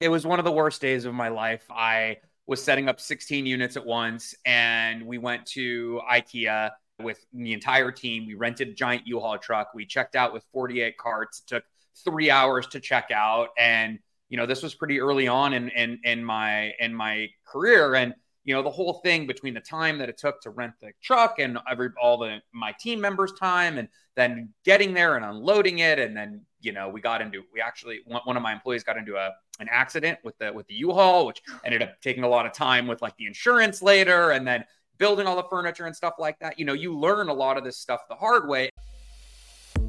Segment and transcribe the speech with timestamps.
[0.00, 1.64] It was one of the worst days of my life.
[1.70, 6.70] I was setting up 16 units at once and we went to IKEA
[7.02, 8.26] with the entire team.
[8.26, 9.74] We rented a giant U-Haul truck.
[9.74, 11.40] We checked out with 48 carts.
[11.40, 11.64] It took
[12.04, 13.48] three hours to check out.
[13.58, 13.98] And,
[14.28, 17.96] you know, this was pretty early on in, in, in my, in my career.
[17.96, 20.92] And, you know, the whole thing between the time that it took to rent the
[21.02, 25.80] truck and every, all the, my team members time and then getting there and unloading
[25.80, 25.98] it.
[25.98, 29.16] And then, you know, we got into, we actually, one, of my employees got into
[29.16, 29.30] a,
[29.60, 32.86] an accident with the, with the U-Haul, which ended up taking a lot of time
[32.86, 34.30] with like the insurance later.
[34.32, 34.64] And then,
[34.98, 36.58] building all the furniture and stuff like that.
[36.58, 38.70] You know, you learn a lot of this stuff the hard way.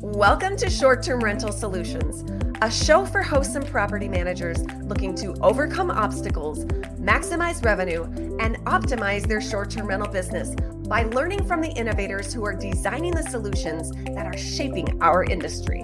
[0.02, 2.24] Welcome to Short Term Rental Solutions,
[2.62, 6.64] a show for hosts and property managers looking to overcome obstacles,
[6.96, 8.04] maximize revenue,
[8.40, 10.56] and optimize their short term rental business
[10.88, 15.84] by learning from the innovators who are designing the solutions that are shaping our industry.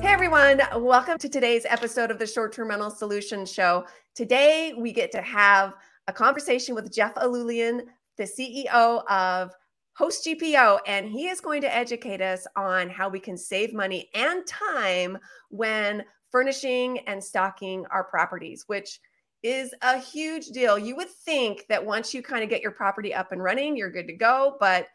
[0.00, 3.86] Hey everyone, welcome to today's episode of the Short Term Rental Solutions Show.
[4.14, 5.72] Today we get to have
[6.06, 7.80] a conversation with Jeff Allulian,
[8.18, 9.52] the CEO of
[9.94, 14.10] Host GPO, and he is going to educate us on how we can save money
[14.14, 15.16] and time
[15.48, 19.00] when furnishing and stocking our properties, which
[19.42, 20.78] is a huge deal.
[20.78, 23.90] You would think that once you kind of get your property up and running, you're
[23.90, 24.88] good to go, but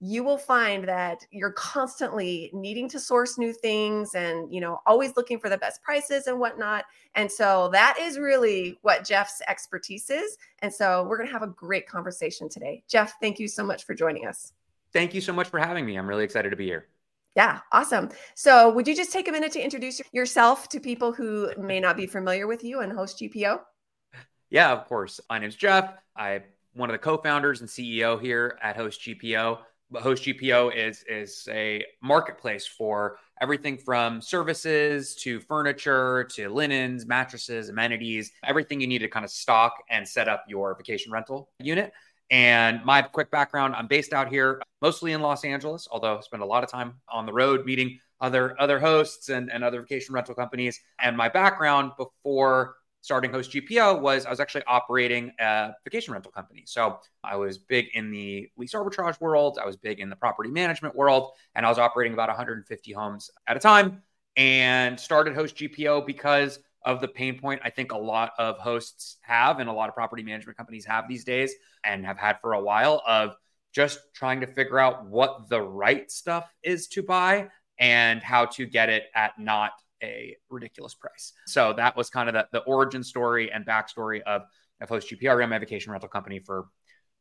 [0.00, 5.16] you will find that you're constantly needing to source new things and you know always
[5.16, 10.08] looking for the best prices and whatnot and so that is really what jeff's expertise
[10.08, 13.64] is and so we're going to have a great conversation today jeff thank you so
[13.64, 14.52] much for joining us
[14.92, 16.86] thank you so much for having me i'm really excited to be here
[17.36, 18.08] yeah, awesome.
[18.34, 21.96] So, would you just take a minute to introduce yourself to people who may not
[21.96, 23.60] be familiar with you and Host GPO?
[24.50, 25.20] Yeah, of course.
[25.30, 25.92] My name's Jeff.
[26.16, 26.42] I'm
[26.74, 29.58] one of the co-founders and CEO here at Host GPO.
[29.94, 37.68] Host GPO is is a marketplace for everything from services to furniture to linens, mattresses,
[37.68, 41.92] amenities, everything you need to kind of stock and set up your vacation rental unit.
[42.30, 46.42] And my quick background, I'm based out here mostly in Los Angeles, although I spend
[46.42, 50.14] a lot of time on the road meeting other other hosts and, and other vacation
[50.14, 50.80] rental companies.
[51.00, 56.32] And my background before starting Host GPO was I was actually operating a vacation rental
[56.32, 56.64] company.
[56.66, 60.50] So I was big in the lease arbitrage world, I was big in the property
[60.50, 64.02] management world, and I was operating about 150 homes at a time
[64.36, 69.16] and started Host GPO because of the pain point I think a lot of hosts
[69.22, 71.52] have and a lot of property management companies have these days
[71.84, 73.36] and have had for a while of
[73.72, 77.48] just trying to figure out what the right stuff is to buy
[77.78, 79.72] and how to get it at not
[80.02, 81.32] a ridiculous price.
[81.46, 84.42] So that was kind of the, the origin story and backstory of,
[84.80, 85.42] of Host GPO.
[85.42, 86.66] I my vacation rental company for,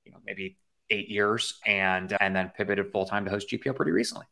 [0.05, 0.57] you know, maybe
[0.89, 4.25] eight years and and then pivoted full time to Host GPO pretty recently.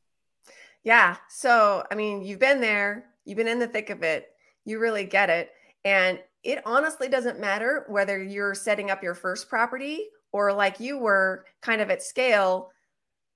[0.84, 1.18] Yeah.
[1.30, 4.28] So I mean, you've been there, you've been in the thick of it,
[4.64, 5.52] you really get it.
[5.84, 10.98] And it honestly doesn't matter whether you're setting up your first property or like you
[10.98, 12.72] were kind of at scale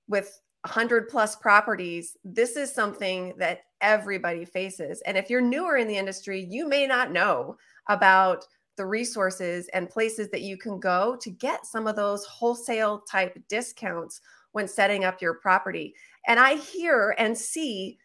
[0.08, 5.00] with 100 plus properties, this is something that everybody faces.
[5.06, 7.56] And if you're newer in the industry, you may not know
[7.88, 8.44] about
[8.76, 13.38] the resources and places that you can go to get some of those wholesale type
[13.48, 14.20] discounts
[14.52, 15.94] when setting up your property.
[16.26, 17.98] And I hear and see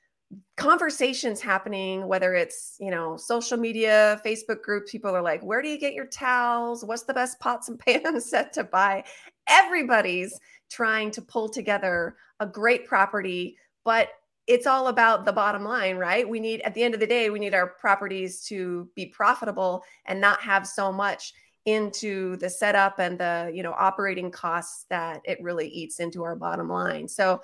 [0.57, 5.67] conversations happening whether it's you know social media facebook groups people are like where do
[5.67, 9.03] you get your towels what's the best pots and pans set to buy
[9.47, 10.37] everybody's
[10.69, 14.09] trying to pull together a great property, but
[14.47, 16.27] it's all about the bottom line, right?
[16.27, 19.83] We need, at the end of the day, we need our properties to be profitable
[20.05, 21.33] and not have so much
[21.65, 26.35] into the setup and the you know operating costs that it really eats into our
[26.35, 27.41] bottom line so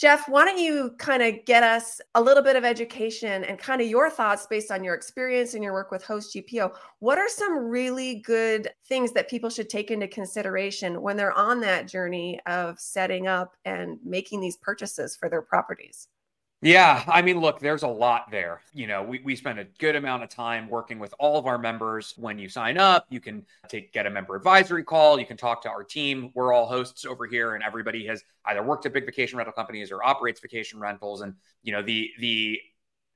[0.00, 3.82] Jeff, why don't you kind of get us a little bit of education and kind
[3.82, 6.74] of your thoughts based on your experience and your work with Host GPO?
[7.00, 11.60] What are some really good things that people should take into consideration when they're on
[11.60, 16.08] that journey of setting up and making these purchases for their properties?
[16.62, 18.60] Yeah, I mean, look, there's a lot there.
[18.74, 21.56] You know, we, we spend a good amount of time working with all of our
[21.56, 22.12] members.
[22.18, 25.18] When you sign up, you can take get a member advisory call.
[25.18, 26.30] You can talk to our team.
[26.34, 29.90] We're all hosts over here, and everybody has either worked at big vacation rental companies
[29.90, 31.22] or operates vacation rentals.
[31.22, 31.32] And
[31.62, 32.60] you know, the the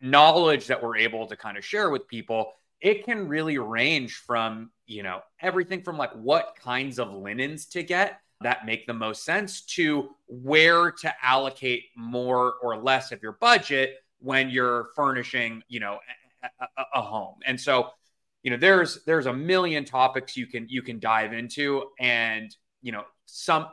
[0.00, 4.70] knowledge that we're able to kind of share with people, it can really range from
[4.86, 9.24] you know everything from like what kinds of linens to get that make the most
[9.24, 15.80] sense to where to allocate more or less of your budget when you're furnishing, you
[15.80, 15.98] know,
[16.60, 17.36] a, a, home.
[17.46, 17.90] And so,
[18.42, 22.92] you know, there's there's a million topics you can you can dive into, and you
[22.92, 23.68] know, some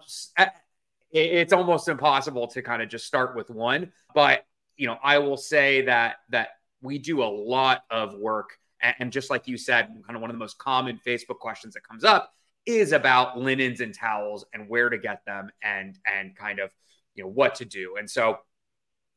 [1.11, 3.91] it's almost impossible to kind of just start with one.
[4.15, 4.45] But
[4.77, 6.49] you know, I will say that that
[6.81, 8.57] we do a lot of work.
[8.99, 11.87] And just like you said, kind of one of the most common Facebook questions that
[11.87, 12.33] comes up
[12.65, 16.71] is about linens and towels and where to get them and and kind of
[17.15, 17.95] you know what to do.
[17.97, 18.37] And so,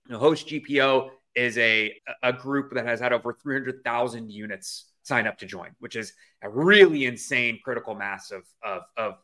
[0.06, 5.26] you know, Host GPO is a a group that has had over 300,000 units sign
[5.26, 6.12] up to join, which is
[6.42, 9.14] a really insane critical mass of of, of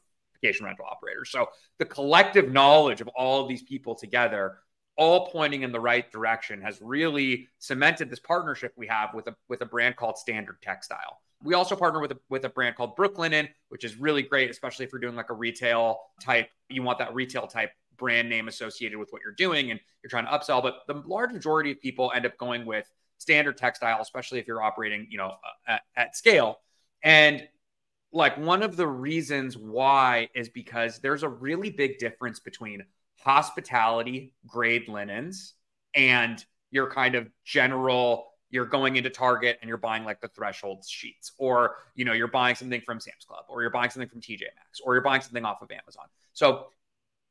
[0.41, 1.31] vacation rental operators.
[1.31, 4.59] So the collective knowledge of all of these people together
[4.97, 9.37] all pointing in the right direction has really cemented this partnership we have with a
[9.49, 11.21] with a brand called Standard Textile.
[11.43, 14.85] We also partner with a with a brand called Brooklinen, which is really great, especially
[14.85, 16.51] if you're doing like a retail type.
[16.69, 20.25] You want that retail type brand name associated with what you're doing and you're trying
[20.25, 20.63] to upsell.
[20.63, 24.63] But the large majority of people end up going with standard textile, especially if you're
[24.63, 25.35] operating, you know,
[25.69, 26.59] at, at scale.
[27.03, 27.47] And
[28.13, 32.85] like one of the reasons why is because there's a really big difference between
[33.21, 35.55] hospitality grade linens
[35.95, 40.85] and your kind of general you're going into Target and you're buying like the threshold
[40.87, 44.21] sheets, or you know, you're buying something from Sam's Club, or you're buying something from
[44.21, 46.05] TJ Maxx, or you're buying something off of Amazon.
[46.33, 46.67] So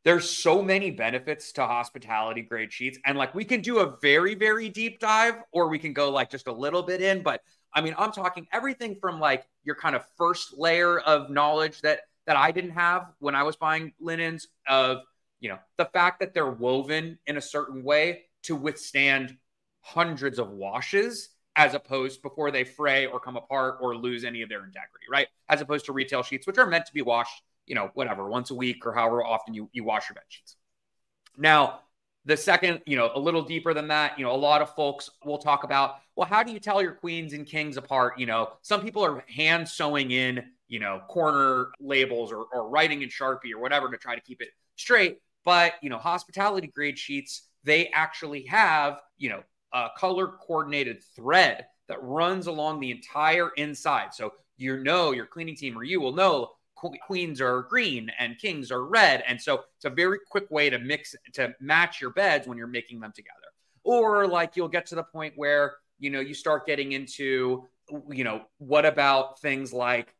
[0.05, 2.97] there's so many benefits to hospitality grade sheets.
[3.05, 6.29] And like we can do a very, very deep dive, or we can go like
[6.29, 7.21] just a little bit in.
[7.21, 7.41] But
[7.73, 12.01] I mean, I'm talking everything from like your kind of first layer of knowledge that
[12.27, 14.99] that I didn't have when I was buying linens of
[15.39, 19.37] you know, the fact that they're woven in a certain way to withstand
[19.81, 24.49] hundreds of washes as opposed before they fray or come apart or lose any of
[24.49, 25.27] their integrity, right?
[25.49, 28.51] As opposed to retail sheets, which are meant to be washed, you know, whatever, once
[28.51, 30.55] a week or however often you, you wash your bed sheets.
[31.37, 31.81] Now,
[32.25, 35.09] the second, you know, a little deeper than that, you know, a lot of folks
[35.25, 38.19] will talk about, well, how do you tell your queens and kings apart?
[38.19, 43.01] You know, some people are hand sewing in, you know, corner labels or, or writing
[43.01, 45.19] in Sharpie or whatever to try to keep it straight.
[45.45, 49.43] But, you know, hospitality grade sheets, they actually have, you know,
[49.73, 54.13] a color coordinated thread that runs along the entire inside.
[54.13, 58.71] So you know, your cleaning team or you will know queens are green and kings
[58.71, 59.23] are red.
[59.27, 62.67] And so it's a very quick way to mix, to match your beds when you're
[62.67, 63.35] making them together.
[63.83, 67.65] Or like you'll get to the point where, you know, you start getting into,
[68.09, 70.13] you know, what about things like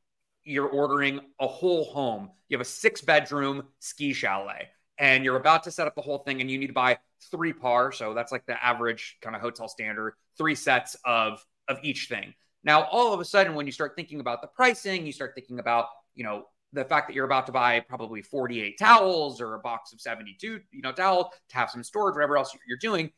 [0.43, 4.69] you're ordering a whole home, you have a six bedroom ski chalet
[4.99, 6.97] and you're about to set up the whole thing and you need to buy
[7.31, 7.91] three par.
[7.91, 12.33] So that's like the average kind of hotel standard three sets of of each thing.
[12.63, 15.59] Now all of a sudden when you start thinking about the pricing you start thinking
[15.59, 19.59] about you know the fact that you're about to buy probably 48 towels or a
[19.59, 23.11] box of 72 you know towels to have some storage whatever else you're doing.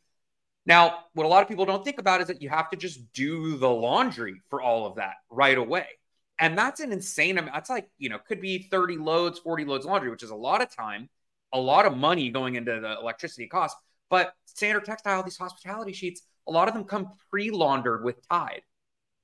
[0.68, 3.12] Now what a lot of people don't think about is that you have to just
[3.14, 5.88] do the laundry for all of that right away.
[6.40, 9.86] And that's an insane amount that's like you know could be 30 loads 40 loads
[9.86, 11.10] laundry which is a lot of time
[11.54, 13.76] a lot of money going into the electricity cost.
[14.10, 18.62] But standard textile, these hospitality sheets, a lot of them come pre-laundered with Tide.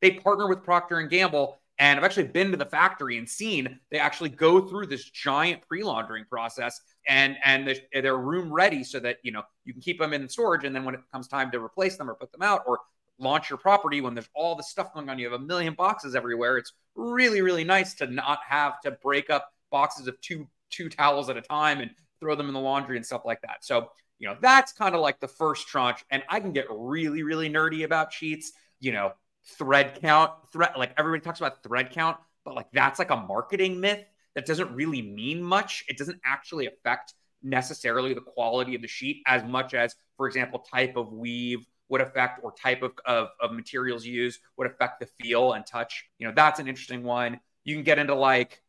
[0.01, 3.79] They partner with Procter and Gamble, and I've actually been to the factory and seen
[3.91, 9.17] they actually go through this giant pre-laundering process, and and they're room ready so that
[9.23, 11.63] you know you can keep them in storage, and then when it comes time to
[11.63, 12.79] replace them or put them out or
[13.19, 16.15] launch your property when there's all this stuff going on, you have a million boxes
[16.15, 16.57] everywhere.
[16.57, 21.29] It's really really nice to not have to break up boxes of two two towels
[21.29, 23.63] at a time and throw them in the laundry and stuff like that.
[23.63, 26.03] So, you know, that's kind of like the first tranche.
[26.09, 29.13] And I can get really, really nerdy about sheets, you know,
[29.45, 33.79] thread count, thread, like everybody talks about thread count, but like that's like a marketing
[33.79, 34.03] myth
[34.35, 35.83] that doesn't really mean much.
[35.87, 37.13] It doesn't actually affect
[37.43, 42.01] necessarily the quality of the sheet as much as, for example, type of weave would
[42.01, 46.05] affect or type of, of, of materials used would affect the feel and touch.
[46.19, 47.39] You know, that's an interesting one.
[47.63, 48.61] You can get into like,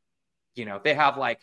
[0.55, 1.41] you know, they have like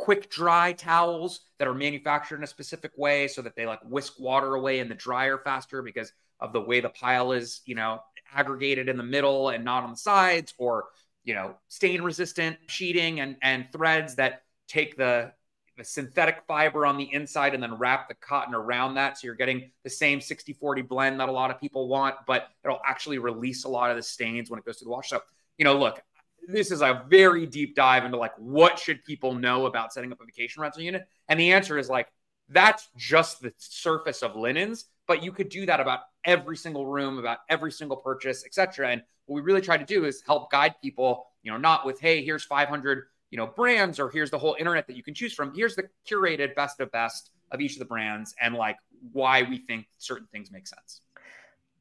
[0.00, 4.18] quick dry towels that are manufactured in a specific way so that they like whisk
[4.18, 8.00] water away in the dryer faster because of the way the pile is, you know,
[8.34, 10.86] aggregated in the middle and not on the sides or,
[11.22, 15.32] you know, stain resistant sheeting and and threads that take the
[15.76, 19.18] the synthetic fiber on the inside and then wrap the cotton around that.
[19.18, 22.48] So you're getting the same 60 40 blend that a lot of people want, but
[22.64, 25.10] it'll actually release a lot of the stains when it goes to the wash.
[25.10, 25.20] So,
[25.58, 26.02] you know, look,
[26.48, 30.20] this is a very deep dive into like what should people know about setting up
[30.20, 31.06] a vacation rental unit?
[31.28, 32.08] And the answer is like
[32.48, 37.18] that's just the surface of linens but you could do that about every single room
[37.18, 40.74] about every single purchase etc and what we really try to do is help guide
[40.82, 44.56] people you know not with hey here's 500 you know brands or here's the whole
[44.58, 45.54] internet that you can choose from.
[45.54, 48.76] Here's the curated best of best of each of the brands and like
[49.12, 51.00] why we think certain things make sense.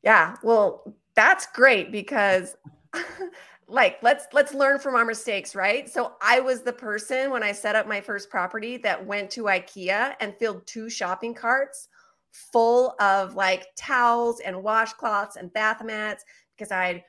[0.04, 0.38] Yeah.
[0.44, 2.56] Well that's great because
[3.70, 7.52] like let's let's learn from our mistakes right so i was the person when i
[7.52, 11.88] set up my first property that went to ikea and filled two shopping carts
[12.32, 16.24] full of like towels and washcloths and bath mats
[16.58, 17.04] because I'd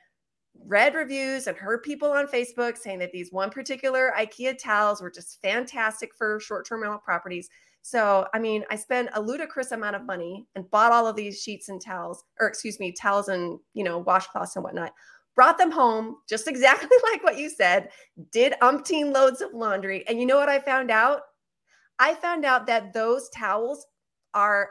[0.65, 5.11] read reviews and heard people on Facebook saying that these one particular IKEA towels were
[5.11, 7.49] just fantastic for short term rental properties.
[7.83, 11.41] So, I mean, I spent a ludicrous amount of money and bought all of these
[11.41, 14.93] sheets and towels, or excuse me, towels and, you know, washcloths and whatnot.
[15.35, 17.89] Brought them home, just exactly like what you said,
[18.31, 20.05] did umpteen loads of laundry.
[20.07, 21.21] And you know what I found out?
[21.99, 23.85] I found out that those towels
[24.33, 24.69] are,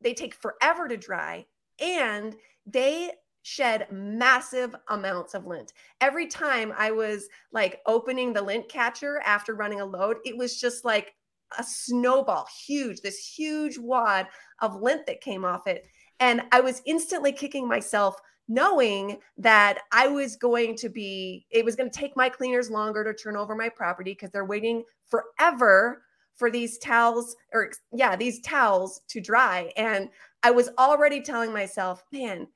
[0.00, 1.46] they take forever to dry
[1.80, 2.36] and
[2.66, 3.10] they
[3.42, 5.72] shed massive amounts of lint.
[6.00, 10.60] Every time I was like opening the lint catcher after running a load, it was
[10.60, 11.14] just like
[11.58, 14.26] a snowball, huge, this huge wad
[14.60, 15.86] of lint that came off it.
[16.20, 18.16] And I was instantly kicking myself
[18.48, 23.04] knowing that I was going to be, it was going to take my cleaners longer
[23.04, 26.02] to turn over my property because they're waiting forever
[26.36, 29.72] for these towels or, yeah, these towels to dry.
[29.76, 30.08] And
[30.42, 32.46] I was already telling myself, man,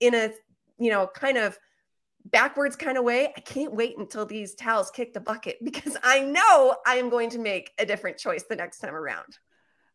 [0.00, 0.30] in a
[0.78, 1.58] you know kind of
[2.26, 6.20] backwards kind of way i can't wait until these towels kick the bucket because i
[6.20, 9.38] know i am going to make a different choice the next time around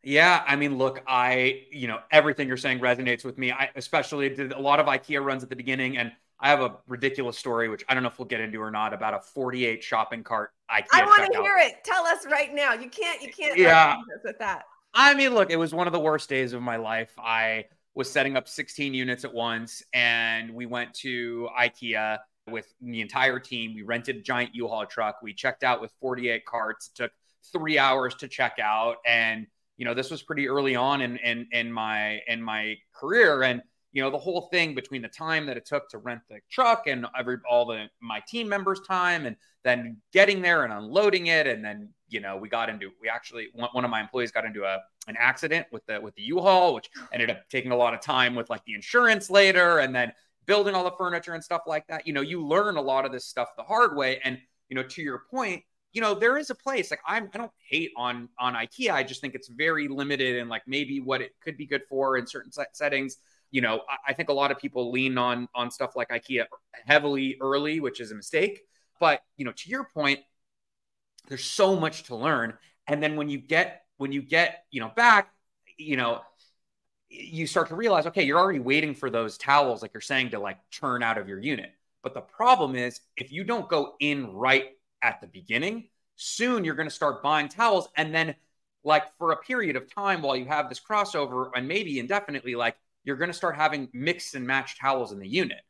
[0.02, 3.52] yeah, I mean, look, I, you know, everything you're saying resonates with me.
[3.52, 6.76] I especially did a lot of IKEA runs at the beginning, and I have a
[6.88, 9.82] ridiculous story, which I don't know if we'll get into or not, about a 48
[9.82, 10.86] shopping cart IKEA.
[10.92, 11.84] I want to hear it.
[11.84, 12.72] Tell us right now.
[12.72, 13.58] You can't, you can't.
[13.58, 14.62] Yeah, with that.
[14.94, 17.12] I mean, look, it was one of the worst days of my life.
[17.18, 19.82] I was setting up 16 units at once.
[19.92, 23.74] And we went to IKEA with the entire team.
[23.74, 25.18] We rented a giant U-Haul truck.
[25.22, 26.88] We checked out with 48 carts.
[26.88, 27.12] It took
[27.52, 28.96] three hours to check out.
[29.06, 29.46] And,
[29.80, 33.44] you know, this was pretty early on in, in, in my, in my career.
[33.44, 36.40] And, you know, the whole thing between the time that it took to rent the
[36.50, 41.28] truck and every, all the, my team members time and then getting there and unloading
[41.28, 41.46] it.
[41.46, 44.64] And then, you know, we got into, we actually, one, of my employees got into
[44.64, 48.02] a, an accident with the with the U-Haul, which ended up taking a lot of
[48.02, 50.12] time with like the insurance later, and then
[50.44, 52.06] building all the furniture and stuff like that.
[52.06, 54.20] You know, you learn a lot of this stuff the hard way.
[54.24, 57.28] And you know, to your point, you know, there is a place like I'm.
[57.34, 58.92] I don't hate on on IKEA.
[58.92, 62.16] I just think it's very limited and like maybe what it could be good for
[62.16, 63.16] in certain settings.
[63.50, 66.46] You know, I, I think a lot of people lean on on stuff like IKEA
[66.86, 68.62] heavily early, which is a mistake.
[69.00, 70.20] But you know, to your point,
[71.28, 72.54] there's so much to learn.
[72.86, 75.30] And then when you get when you get, you know, back,
[75.76, 76.20] you know,
[77.08, 80.38] you start to realize, okay, you're already waiting for those towels, like you're saying, to
[80.38, 81.72] like churn out of your unit.
[82.02, 84.70] But the problem is, if you don't go in right
[85.02, 87.88] at the beginning, soon you're going to start buying towels.
[87.96, 88.34] And then,
[88.84, 92.76] like, for a period of time while you have this crossover and maybe indefinitely, like,
[93.04, 95.60] you're going to start having mixed and matched towels in the unit.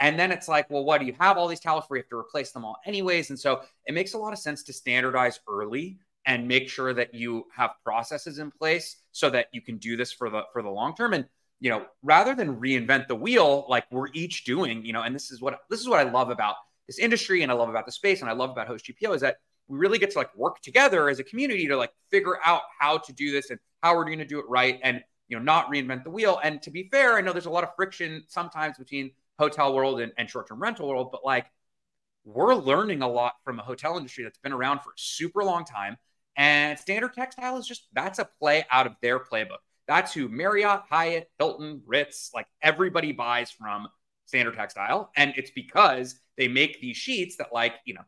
[0.00, 1.96] And then it's like, well, what do you have all these towels for?
[1.96, 3.30] You have to replace them all anyways.
[3.30, 7.14] And so it makes a lot of sense to standardize early and make sure that
[7.14, 10.68] you have processes in place so that you can do this for the for the
[10.68, 11.26] long term and
[11.60, 15.30] you know rather than reinvent the wheel like we're each doing you know and this
[15.30, 16.56] is what this is what i love about
[16.90, 19.20] this industry and i love about the space and i love about host gpo is
[19.20, 19.36] that
[19.68, 22.98] we really get to like work together as a community to like figure out how
[22.98, 25.70] to do this and how we're going to do it right and you know not
[25.70, 28.76] reinvent the wheel and to be fair i know there's a lot of friction sometimes
[28.76, 31.46] between hotel world and, and short-term rental world but like
[32.24, 35.64] we're learning a lot from a hotel industry that's been around for a super long
[35.64, 35.96] time
[36.36, 39.58] and Standard Textile is just that's a play out of their playbook.
[39.86, 43.88] That's who Marriott, Hyatt, Hilton, Ritz, like everybody buys from
[44.26, 45.10] Standard Textile.
[45.16, 48.04] And it's because they make these sheets that, like, you know,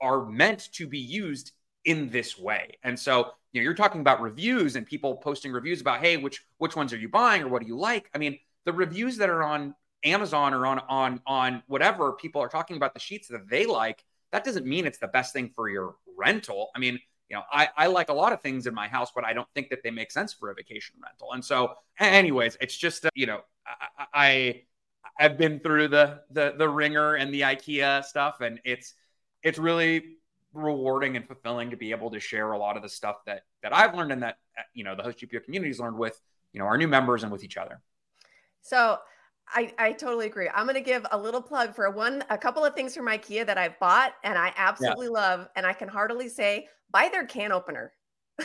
[0.00, 1.52] are meant to be used
[1.84, 2.76] in this way.
[2.82, 6.44] And so, you know, you're talking about reviews and people posting reviews about, hey, which
[6.58, 8.10] which ones are you buying or what do you like?
[8.14, 9.74] I mean, the reviews that are on
[10.04, 14.04] Amazon or on on on whatever people are talking about the sheets that they like,
[14.32, 16.70] that doesn't mean it's the best thing for your rental.
[16.74, 16.98] I mean,
[17.28, 19.48] you know, I, I like a lot of things in my house, but I don't
[19.54, 21.32] think that they make sense for a vacation rental.
[21.32, 24.62] And so, anyways, it's just, uh, you know, I, I
[25.18, 28.94] I've been through the the the ringer and the IKEA stuff, and it's
[29.42, 30.16] it's really
[30.52, 33.74] rewarding and fulfilling to be able to share a lot of the stuff that that
[33.74, 34.36] I've learned and that
[34.74, 36.20] you know the host GPO community's learned with
[36.52, 37.80] you know our new members and with each other.
[38.62, 38.98] So
[39.52, 40.48] I, I totally agree.
[40.54, 43.46] I'm going to give a little plug for one, a couple of things from IKEA
[43.46, 45.12] that I've bought and I absolutely yeah.
[45.12, 45.48] love.
[45.56, 47.92] And I can heartily say, buy their can opener.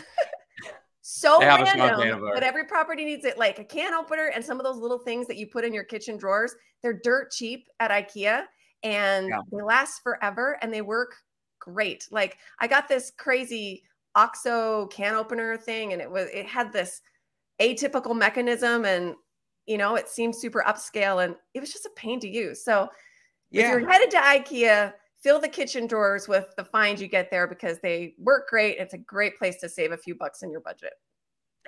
[1.07, 3.38] so random, but every property needs it.
[3.38, 5.83] Like a can opener and some of those little things that you put in your
[5.83, 6.55] kitchen drawers.
[6.81, 8.45] They're dirt cheap at IKEA
[8.81, 9.38] and yeah.
[9.51, 11.13] they last forever and they work
[11.59, 12.07] great.
[12.09, 13.83] Like I got this crazy
[14.15, 17.01] OXO can opener thing and it was, it had this
[17.62, 19.13] atypical mechanism and
[19.67, 22.65] you know, it seemed super upscale and it was just a pain to use.
[22.65, 22.89] So
[23.51, 23.62] yeah.
[23.62, 24.93] if you're headed to IKEA,
[25.25, 28.77] fill the kitchen drawers with the finds you get there because they work great.
[28.77, 30.94] It's a great place to save a few bucks in your budget.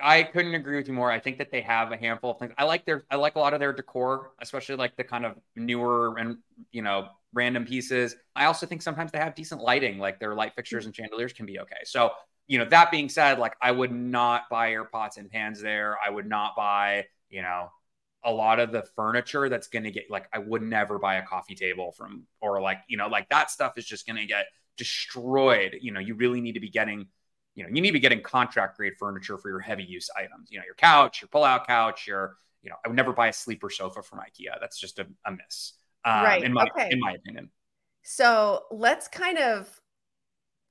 [0.00, 1.10] I couldn't agree with you more.
[1.10, 2.52] I think that they have a handful of things.
[2.56, 5.34] I like their I like a lot of their decor, especially like the kind of
[5.56, 6.36] newer and
[6.70, 8.14] you know random pieces.
[8.36, 11.44] I also think sometimes they have decent lighting, like their light fixtures and chandeliers can
[11.44, 11.82] be okay.
[11.82, 12.12] So,
[12.46, 15.96] you know, that being said, like I would not buy your pots and pans there.
[16.06, 17.72] I would not buy, you know,
[18.24, 21.22] a lot of the furniture that's going to get like I would never buy a
[21.22, 24.46] coffee table from or like, you know, like that stuff is just going to get
[24.76, 25.78] destroyed.
[25.80, 27.06] You know, you really need to be getting
[27.58, 30.48] you know, you need to be getting contract grade furniture for your heavy use items.
[30.48, 33.26] You know, your couch, your pull out couch, your, you know, I would never buy
[33.26, 34.60] a sleeper sofa from IKEA.
[34.60, 35.72] That's just a, a miss.
[36.04, 36.44] Um, right.
[36.44, 36.88] In my, okay.
[36.92, 37.50] in my opinion.
[38.04, 39.68] So let's kind of,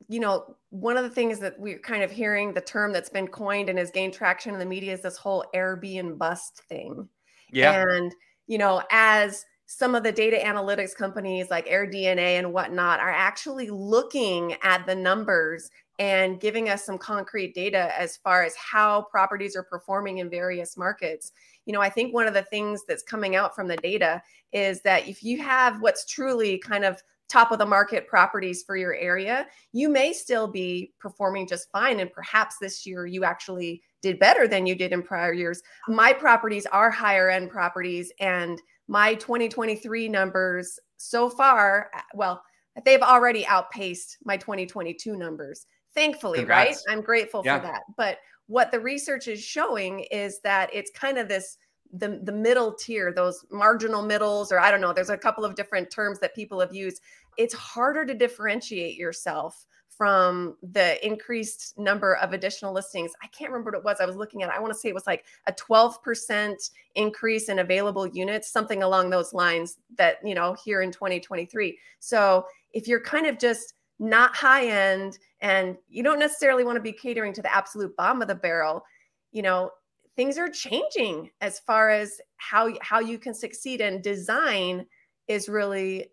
[0.07, 3.27] you know, one of the things that we're kind of hearing the term that's been
[3.27, 7.09] coined and has gained traction in the media is this whole Airbnb bust thing.
[7.51, 7.81] Yeah.
[7.81, 8.13] And,
[8.47, 13.69] you know, as some of the data analytics companies like AirDNA and whatnot are actually
[13.69, 19.55] looking at the numbers and giving us some concrete data as far as how properties
[19.55, 21.31] are performing in various markets.
[21.65, 24.21] You know, I think one of the things that's coming out from the data
[24.53, 28.77] is that if you have what's truly kind of top of the market properties for
[28.77, 31.99] your area, you may still be performing just fine.
[31.99, 35.61] And perhaps this year you actually did better than you did in prior years.
[35.87, 42.43] My properties are higher end properties, and my 2023 numbers so far, uh, well,
[42.85, 45.65] they've already outpaced my 2022 numbers
[45.97, 46.85] thankfully, Congrats.
[46.87, 46.93] right?
[46.93, 47.59] I'm grateful yeah.
[47.59, 47.81] for that.
[47.97, 51.57] But what the research is showing is that it's kind of this
[51.93, 55.55] the the middle tier, those marginal middles, or I don't know, there's a couple of
[55.55, 57.01] different terms that people have used.
[57.37, 59.65] It's harder to differentiate yourself
[59.97, 63.11] from the increased number of additional listings.
[63.23, 63.97] I can't remember what it was.
[63.99, 64.49] I was looking at.
[64.49, 66.55] I want to say it was like a 12%
[66.95, 71.77] increase in available units, something along those lines that, you know, here in 2023.
[71.99, 76.81] So, if you're kind of just not high end and you don't necessarily want to
[76.81, 78.83] be catering to the absolute bottom of the barrel
[79.31, 79.71] you know
[80.15, 84.85] things are changing as far as how how you can succeed and design
[85.27, 86.07] is really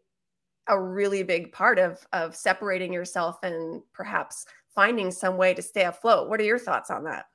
[0.68, 5.84] a really big part of of separating yourself and perhaps finding some way to stay
[5.84, 7.26] afloat what are your thoughts on that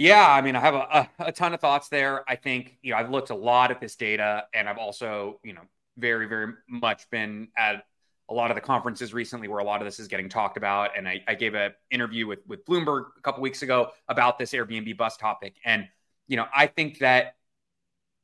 [0.00, 2.22] yeah, I mean, I have a, a, ton of thoughts there.
[2.30, 5.54] I think, you know, I've looked a lot at this data and I've also, you
[5.54, 5.62] know,
[5.96, 7.84] very, very much been at
[8.28, 10.96] a lot of the conferences recently where a lot of this is getting talked about.
[10.96, 14.52] And I, I gave an interview with, with Bloomberg a couple weeks ago about this
[14.52, 15.56] Airbnb bust topic.
[15.64, 15.88] And,
[16.28, 17.34] you know, I think that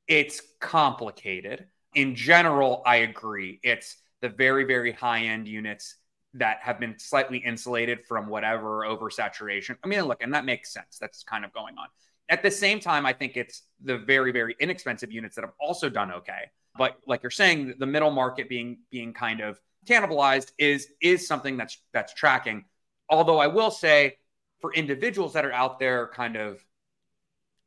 [0.07, 1.67] it's complicated.
[1.97, 3.59] In general, I agree.
[3.65, 5.97] It's the very, very high end units
[6.33, 9.77] that have been slightly insulated from whatever oversaturation.
[9.85, 10.97] I mean, look, and that makes sense.
[10.99, 11.89] That's kind of going on.
[12.31, 15.91] At the same time, I think it's the very, very inexpensive units that have also
[15.91, 16.51] done okay.
[16.79, 21.59] But like you're saying, the middle market being being kind of cannibalized is is something
[21.59, 22.65] that's that's tracking.
[23.11, 24.17] Although I will say
[24.63, 26.65] for individuals that are out there kind of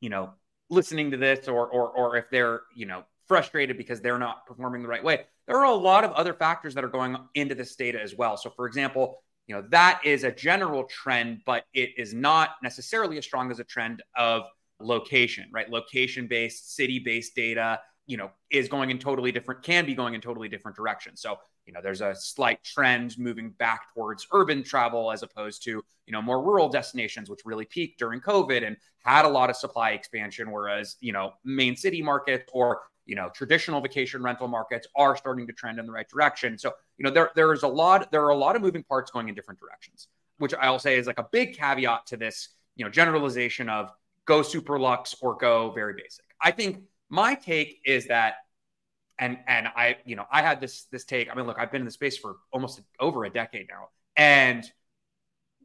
[0.01, 0.31] you know
[0.71, 4.81] listening to this or or or if they're you know frustrated because they're not performing
[4.81, 7.75] the right way there are a lot of other factors that are going into this
[7.75, 8.37] data as well.
[8.37, 13.17] So for example you know that is a general trend but it is not necessarily
[13.17, 14.43] as strong as a trend of
[14.79, 15.69] location right?
[15.69, 20.13] Location based city based data you know is going in totally different can be going
[20.13, 21.21] in totally different directions.
[21.21, 25.71] So you know there's a slight trend moving back towards urban travel as opposed to
[25.71, 29.55] you know more rural destinations which really peaked during covid and had a lot of
[29.55, 34.87] supply expansion whereas you know main city markets or you know traditional vacation rental markets
[34.95, 38.11] are starting to trend in the right direction so you know there there's a lot
[38.11, 41.07] there are a lot of moving parts going in different directions which i'll say is
[41.07, 43.91] like a big caveat to this you know generalization of
[44.25, 48.35] go super luxe or go very basic i think my take is that
[49.19, 51.29] and and I, you know, I had this this take.
[51.31, 54.63] I mean, look, I've been in the space for almost over a decade now, and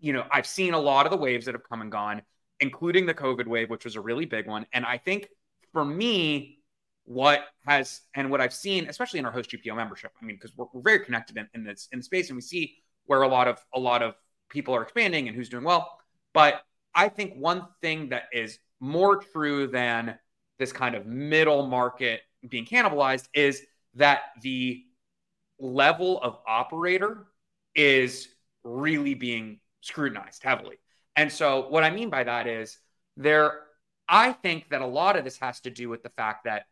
[0.00, 2.22] you know, I've seen a lot of the waves that have come and gone,
[2.60, 4.66] including the COVID wave, which was a really big one.
[4.72, 5.28] And I think
[5.72, 6.58] for me,
[7.04, 10.56] what has and what I've seen, especially in our host GPO membership, I mean, because
[10.56, 13.28] we're, we're very connected in, in this in the space, and we see where a
[13.28, 14.14] lot of a lot of
[14.48, 15.98] people are expanding and who's doing well.
[16.34, 16.62] But
[16.94, 20.18] I think one thing that is more true than
[20.58, 23.62] this kind of middle market being cannibalized is
[23.94, 24.84] that the
[25.58, 27.26] level of operator
[27.74, 28.28] is
[28.64, 30.76] really being scrutinized heavily.
[31.16, 32.78] And so what I mean by that is
[33.16, 33.60] there
[34.08, 36.66] I think that a lot of this has to do with the fact that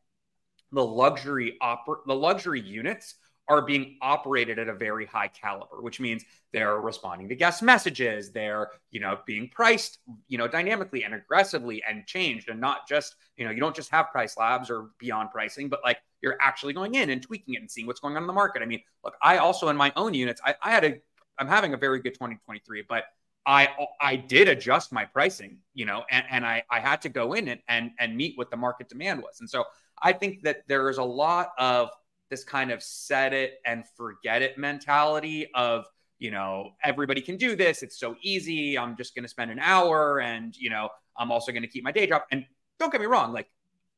[0.72, 3.14] the luxury oper- the luxury units
[3.50, 8.30] are being operated at a very high caliber, which means they're responding to guest messages,
[8.30, 13.16] they're, you know, being priced, you know, dynamically and aggressively and changed and not just,
[13.36, 16.72] you know, you don't just have price labs or beyond pricing, but like you're actually
[16.72, 18.62] going in and tweaking it and seeing what's going on in the market.
[18.62, 21.00] I mean, look, I also in my own units, I, I had a
[21.36, 23.04] I'm having a very good 2023, but
[23.46, 23.68] I
[24.00, 27.48] I did adjust my pricing, you know, and, and I I had to go in
[27.48, 29.40] and, and and meet what the market demand was.
[29.40, 29.64] And so
[30.02, 31.90] I think that there is a lot of
[32.30, 35.84] this kind of set it and forget it mentality of
[36.18, 37.82] you know everybody can do this.
[37.82, 38.78] It's so easy.
[38.78, 41.84] I'm just going to spend an hour and you know i'm also going to keep
[41.84, 42.22] my day job.
[42.30, 42.44] And
[42.78, 43.48] don't get me wrong like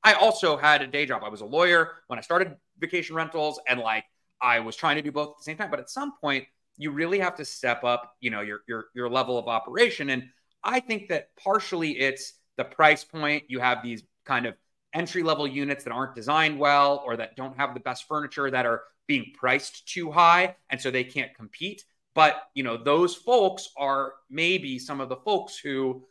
[0.02, 1.22] i also had a day job.
[1.24, 4.04] I was a lawyer when i started vacation rentals and like
[4.40, 5.70] i was trying to do both at the same time.
[5.70, 6.44] But at some point
[6.78, 10.10] you really have to step up you know your your your level of operation.
[10.10, 10.24] And
[10.64, 13.44] i think that partially it's the price point.
[13.48, 14.54] You have these kind of
[14.94, 18.66] entry level units that aren't designed well or that don't have the best furniture that
[18.66, 23.70] are being priced too high and so they can't compete but, you know, those folks
[23.76, 26.04] are maybe some of the folks who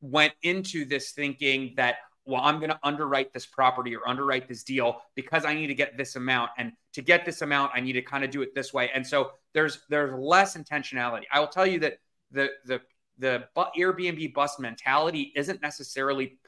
[0.00, 4.64] went into this thinking that, well, I'm going to underwrite this property or underwrite this
[4.64, 6.50] deal because I need to get this amount.
[6.58, 8.90] And to get this amount, I need to kind of do it this way.
[8.94, 11.24] And so there's there's less intentionality.
[11.30, 11.98] I will tell you that
[12.30, 12.80] the the
[13.18, 16.38] the Airbnb bust mentality isn't necessarily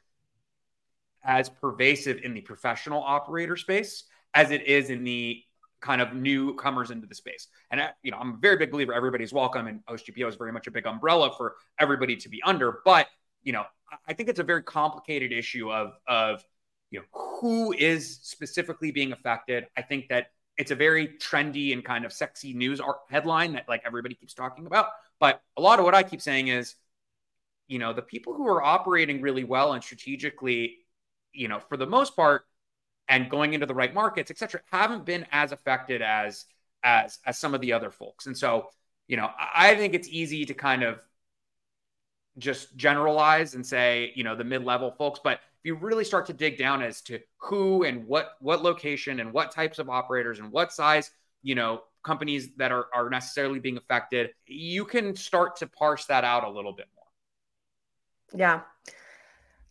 [1.29, 5.41] as pervasive in the professional operator space as it is in the
[5.81, 7.49] kind of newcomers into the space.
[7.71, 10.53] And I, you know, I'm a very big believer everybody's welcome, and HostGPO is very
[10.53, 12.81] much a big umbrella for everybody to be under.
[12.85, 13.07] But
[13.43, 13.65] you know,
[14.09, 16.43] I think it's a very complicated issue of of
[16.91, 19.67] you know who is specifically being affected.
[19.77, 23.83] I think that it's a very trendy and kind of sexy news headline that like
[23.87, 24.89] everybody keeps talking about.
[25.21, 26.75] But a lot of what I keep saying is,
[27.69, 30.79] you know, the people who are operating really well and strategically,
[31.33, 32.43] you know, for the most part,
[33.09, 36.45] and going into the right markets, et cetera, haven't been as affected as
[36.83, 38.27] as as some of the other folks.
[38.27, 38.69] And so,
[39.07, 41.01] you know, I think it's easy to kind of
[42.37, 46.33] just generalize and say, you know, the mid-level folks, but if you really start to
[46.33, 50.53] dig down as to who and what what location and what types of operators and
[50.53, 51.11] what size,
[51.43, 56.25] you know, companies that are are necessarily being affected, you can start to parse that
[56.25, 58.39] out a little bit more.
[58.39, 58.61] Yeah.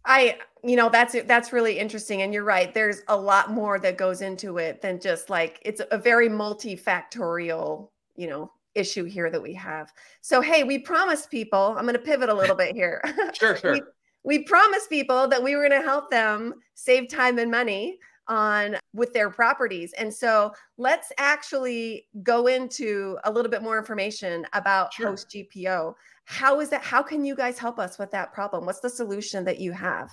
[0.08, 2.74] I, you know, that's that's really interesting, and you're right.
[2.74, 7.90] There's a lot more that goes into it than just like it's a very multifactorial,
[8.16, 9.92] you know, issue here that we have.
[10.22, 11.76] So, hey, we promised people.
[11.78, 13.02] I'm going to pivot a little bit here.
[13.34, 13.74] sure, sure.
[13.74, 13.82] we,
[14.24, 18.76] we promised people that we were going to help them save time and money on
[18.94, 19.94] with their properties.
[19.94, 25.08] And so let's actually go into a little bit more information about sure.
[25.08, 25.94] Host GPO.
[26.30, 26.84] How is that?
[26.84, 28.66] How can you guys help us with that problem?
[28.66, 30.10] What's the solution that you have?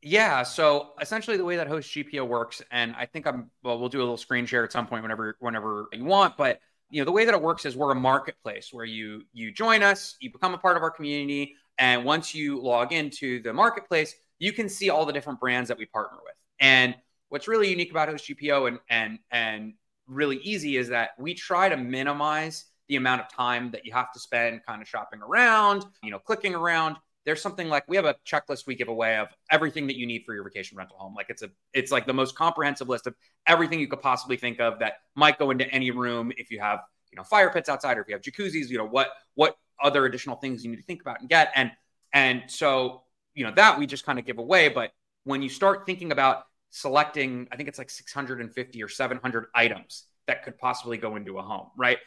[0.00, 3.88] Yeah, so essentially the way that Host GPO works, and I think I'm well, we'll
[3.88, 7.04] do a little screen share at some point whenever whenever you want, but you know
[7.04, 10.30] the way that it works is we're a marketplace where you you join us, you
[10.30, 14.68] become a part of our community, and once you log into the marketplace, you can
[14.68, 16.34] see all the different brands that we partner with.
[16.60, 16.94] And
[17.28, 19.74] what's really unique about Host GPO and and and
[20.06, 24.12] really easy is that we try to minimize the amount of time that you have
[24.12, 26.96] to spend kind of shopping around, you know, clicking around.
[27.24, 30.24] There's something like we have a checklist we give away of everything that you need
[30.26, 31.14] for your vacation rental home.
[31.14, 33.14] Like it's a it's like the most comprehensive list of
[33.46, 36.80] everything you could possibly think of that might go into any room if you have,
[37.10, 40.04] you know, fire pits outside or if you have jacuzzis, you know, what what other
[40.04, 41.50] additional things you need to think about and get.
[41.54, 41.72] And
[42.12, 44.90] and so, you know, that we just kind of give away, but
[45.24, 50.44] when you start thinking about selecting, I think it's like 650 or 700 items that
[50.44, 51.98] could possibly go into a home, right?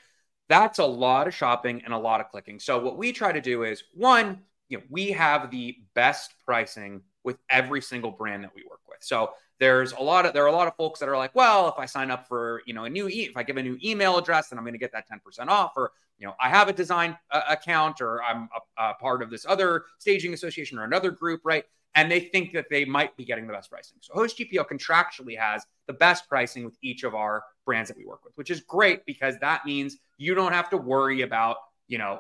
[0.49, 2.59] That's a lot of shopping and a lot of clicking.
[2.59, 7.01] So what we try to do is one, you know, we have the best pricing
[7.23, 8.99] with every single brand that we work with.
[9.01, 11.67] So there's a lot of there are a lot of folks that are like, well,
[11.67, 13.77] if I sign up for you know a new e- if I give a new
[13.83, 16.69] email address, then I'm going to get that 10% off, or you know I have
[16.69, 20.83] a design uh, account, or I'm a, a part of this other staging association or
[20.83, 21.63] another group, right?
[21.95, 23.97] And they think that they might be getting the best pricing.
[24.01, 28.05] So Host GPO contractually has the best pricing with each of our brands that we
[28.05, 31.97] work with, which is great because that means you don't have to worry about, you
[31.97, 32.19] know,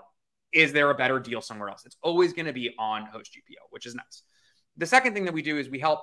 [0.53, 1.85] is there a better deal somewhere else?
[1.85, 4.23] It's always going to be on Host GPO, which is nice.
[4.77, 6.01] The second thing that we do is we help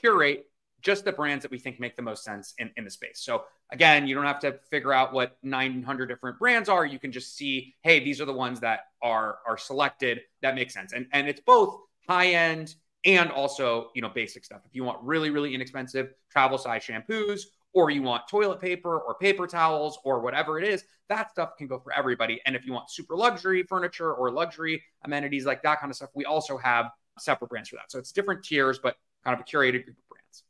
[0.00, 0.46] curate
[0.82, 3.20] just the brands that we think make the most sense in, in the space.
[3.20, 6.84] So again, you don't have to figure out what 900 different brands are.
[6.84, 10.70] You can just see, hey, these are the ones that are are selected that make
[10.70, 10.92] sense.
[10.92, 11.76] And and it's both
[12.08, 12.74] high end
[13.06, 14.60] and also, you know, basic stuff.
[14.66, 17.42] If you want really, really inexpensive travel size shampoos,
[17.72, 21.66] or you want toilet paper or paper towels or whatever it is, that stuff can
[21.66, 22.40] go for everybody.
[22.46, 26.08] And if you want super luxury furniture or luxury amenities like that kind of stuff,
[26.14, 26.86] we also have
[27.18, 27.92] separate brands for that.
[27.92, 30.44] So it's different tiers, but kind of a curated group of brands.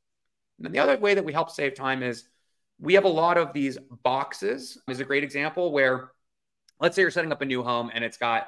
[0.59, 2.29] And then the other way that we help save time is
[2.79, 4.79] we have a lot of these boxes.
[4.89, 6.13] Is a great example where
[6.79, 8.47] let's say you're setting up a new home and it's got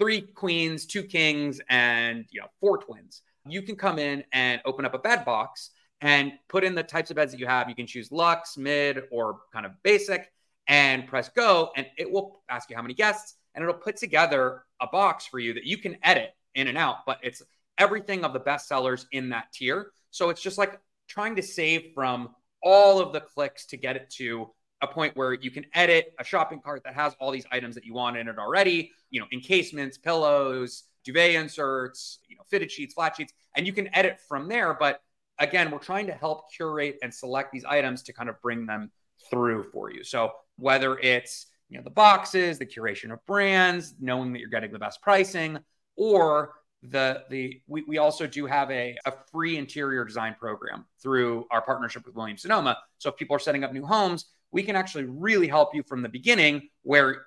[0.00, 4.84] three queens, two kings, and you know, four twins you can come in and open
[4.84, 7.68] up a bed box and put in the types of beds that you have.
[7.68, 10.30] You can choose luxe, mid, or kind of basic
[10.68, 11.70] and press go.
[11.76, 15.38] And it will ask you how many guests and it'll put together a box for
[15.38, 17.42] you that you can edit in and out, but it's
[17.78, 19.92] everything of the best sellers in that tier.
[20.10, 20.78] So it's just like
[21.08, 22.30] trying to save from
[22.62, 24.50] all of the clicks to get it to
[24.82, 27.84] a point where you can edit a shopping cart that has all these items that
[27.84, 32.94] you want in it already, you know, encasements, pillows, duvet inserts, you know, fitted sheets,
[32.94, 34.74] flat sheets, and you can edit from there.
[34.78, 35.00] But
[35.38, 38.90] again, we're trying to help curate and select these items to kind of bring them
[39.30, 40.04] through for you.
[40.04, 44.72] So whether it's you know the boxes, the curation of brands, knowing that you're getting
[44.72, 45.58] the best pricing,
[45.96, 51.46] or the the we, we also do have a, a free interior design program through
[51.50, 52.76] our partnership with Williams Sonoma.
[52.98, 56.02] So if people are setting up new homes, we can actually really help you from
[56.02, 57.26] the beginning where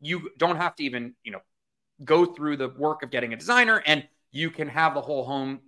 [0.00, 1.40] you don't have to even, you know,
[2.04, 5.60] go through the work of getting a designer and you can have the whole home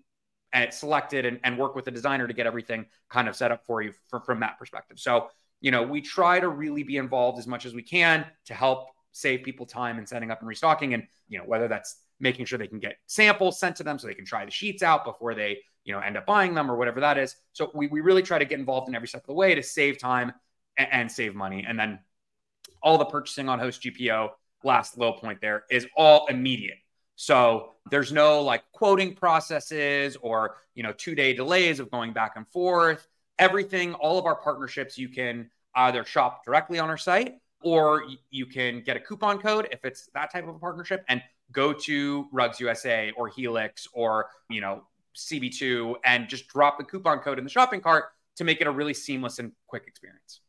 [0.71, 3.83] selected and, and work with the designer to get everything kind of set up for
[3.83, 4.99] you from, from that perspective.
[4.99, 5.29] So,
[5.61, 8.88] you know, we try to really be involved as much as we can to help
[9.12, 10.95] save people time in setting up and restocking.
[10.95, 14.07] And, you know, whether that's making sure they can get samples sent to them so
[14.07, 16.77] they can try the sheets out before they, you know, end up buying them or
[16.77, 17.37] whatever that is.
[17.53, 19.62] So we, we really try to get involved in every step of the way to
[19.62, 20.33] save time
[20.77, 21.64] and, and save money.
[21.66, 22.01] And then
[22.83, 24.31] all the purchasing on Host GPO,
[24.64, 26.79] last little point there, is all immediate.
[27.16, 32.33] So there's no like quoting processes or, you know, two day delays of going back
[32.37, 33.07] and forth.
[33.38, 38.46] Everything, all of our partnerships, you can either shop directly on our site or you
[38.46, 42.27] can get a coupon code if it's that type of a partnership and go to
[42.33, 44.85] Rugs USA or Helix or, you know,
[45.16, 48.70] CB2 and just drop the coupon code in the shopping cart to make it a
[48.70, 50.40] really seamless and quick experience.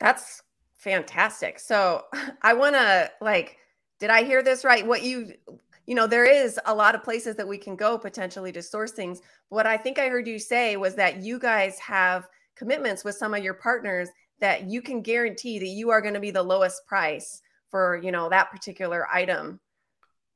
[0.00, 0.42] That's
[0.76, 1.58] fantastic.
[1.58, 2.04] So
[2.42, 3.56] I want to like,
[3.98, 4.86] did I hear this right?
[4.86, 5.32] What you,
[5.86, 8.92] you know, there is a lot of places that we can go potentially to source
[8.92, 9.20] things.
[9.48, 13.34] What I think I heard you say was that you guys have commitments with some
[13.34, 14.08] of your partners
[14.40, 18.12] that you can guarantee that you are going to be the lowest price for, you
[18.12, 19.60] know, that particular item.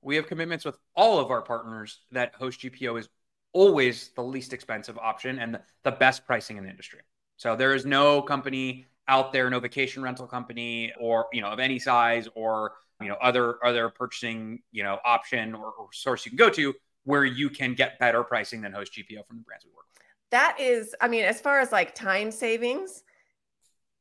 [0.03, 3.09] We have commitments with all of our partners that Host GPO is
[3.53, 7.00] always the least expensive option and the best pricing in the industry.
[7.37, 11.59] So there is no company out there, no vacation rental company or, you know, of
[11.59, 16.31] any size or, you know, other other purchasing, you know, option or, or source you
[16.31, 16.73] can go to
[17.05, 20.03] where you can get better pricing than Host GPO from the brands we work with.
[20.31, 23.03] That is, I mean, as far as like time savings,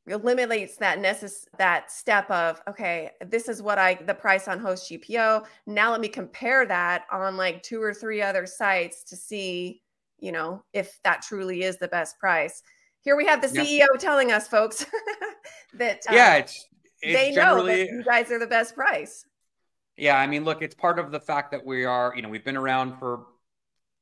[0.06, 4.90] eliminates that necess- that step of okay this is what i the price on host
[4.90, 9.82] gpo now let me compare that on like two or three other sites to see
[10.18, 12.62] you know if that truly is the best price
[13.02, 14.84] here we have the CEO telling us, folks,
[15.74, 16.66] that um, yeah, it's,
[17.02, 19.24] it's they know that you guys are the best price.
[19.96, 22.44] Yeah, I mean, look, it's part of the fact that we are, you know, we've
[22.44, 23.26] been around for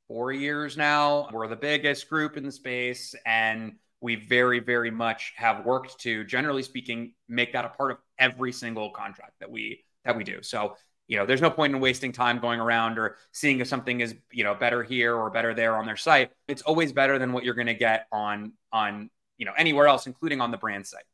[0.07, 1.29] four years now.
[1.31, 6.23] We're the biggest group in the space, and we very, very much have worked to,
[6.23, 10.41] generally speaking, make that a part of every single contract that we that we do.
[10.41, 10.75] So
[11.09, 14.13] you know, there's no point in wasting time going around or seeing if something is,
[14.31, 16.31] you know, better here or better there on their site.
[16.47, 20.05] It's always better than what you're going to get on on, you know, anywhere else,
[20.05, 21.05] including on the brand site.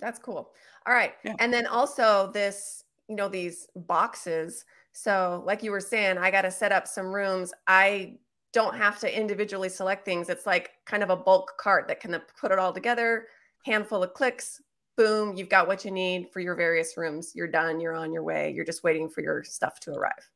[0.00, 0.50] That's cool.
[0.86, 1.14] All right.
[1.24, 1.36] Yeah.
[1.38, 4.64] And then also this, you know, these boxes.
[4.90, 7.54] So, like you were saying, I got to set up some rooms.
[7.68, 8.16] I
[8.52, 10.28] don't have to individually select things.
[10.28, 13.26] It's like kind of a bulk cart that can put it all together,
[13.64, 14.60] handful of clicks,
[14.98, 17.32] boom, you've got what you need for your various rooms.
[17.34, 17.80] You're done.
[17.80, 18.52] You're on your way.
[18.54, 20.28] You're just waiting for your stuff to arrive.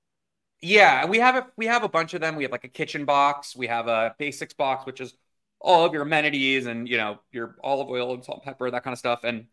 [0.62, 2.36] Yeah, we have a we have a bunch of them.
[2.36, 3.56] We have like a kitchen box.
[3.56, 5.12] We have a basics box, which is
[5.60, 8.84] all of your amenities and you know your olive oil and salt and pepper, that
[8.84, 9.46] kind of stuff, and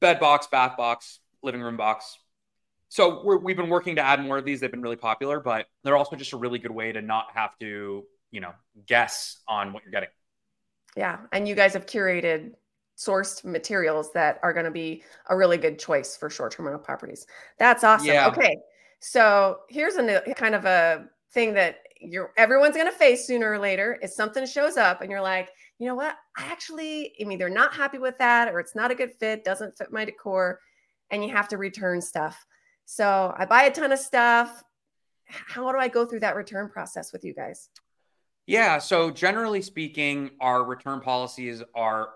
[0.00, 2.18] bed box, bath box, living room box.
[2.88, 4.60] So we have been working to add more of these.
[4.60, 7.56] They've been really popular, but they're also just a really good way to not have
[7.60, 8.52] to you know
[8.86, 10.08] guess on what you're getting.
[10.96, 12.54] Yeah, and you guys have curated
[12.96, 17.26] sourced materials that are going to be a really good choice for short-term rental properties.
[17.58, 18.06] That's awesome.
[18.06, 18.28] Yeah.
[18.28, 18.56] Okay.
[19.00, 23.58] So here's a kind of a thing that you're everyone's going to face sooner or
[23.58, 26.16] later is something shows up and you're like, you know what?
[26.36, 29.76] I actually I'm either not happy with that or it's not a good fit, doesn't
[29.76, 30.60] fit my decor,
[31.10, 32.46] and you have to return stuff.
[32.86, 34.62] So I buy a ton of stuff.
[35.26, 37.68] How do I go through that return process with you guys?
[38.46, 38.78] Yeah.
[38.78, 42.10] So generally speaking, our return policies are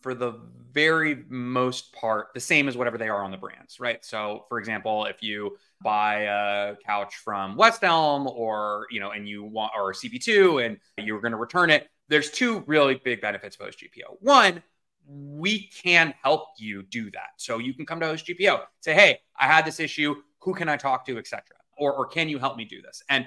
[0.00, 0.40] for the
[0.72, 4.04] very most part the same as whatever they are on the brands, right?
[4.04, 9.28] So, for example, if you buy a couch from West Elm or, you know, and
[9.28, 13.56] you want or CB2 and you're going to return it, there's two really big benefits
[13.56, 14.16] of Host GPO.
[14.20, 14.62] One,
[15.06, 17.30] we can help you do that.
[17.36, 20.16] So you can come to Host GPO, say, "Hey, I had this issue.
[20.40, 21.44] Who can I talk to, etc."
[21.78, 23.02] Or, or can you help me do this?
[23.08, 23.26] And